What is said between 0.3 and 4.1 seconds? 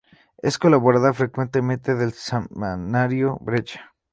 Es colaboradora frecuente del semanario Brecha.